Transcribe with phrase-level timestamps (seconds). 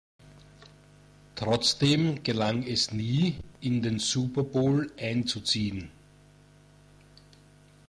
[1.35, 5.91] Trotzdem gelang es nie, in den Super Bowl einzuziehen.